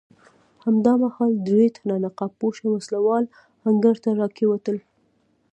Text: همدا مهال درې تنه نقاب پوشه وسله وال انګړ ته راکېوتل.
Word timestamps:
همدا 0.63 0.93
مهال 1.03 1.31
درې 1.47 1.67
تنه 1.75 1.95
نقاب 2.03 2.31
پوشه 2.39 2.65
وسله 2.71 2.99
وال 3.05 3.25
انګړ 3.69 3.95
ته 4.03 4.09
راکېوتل. 4.21 4.77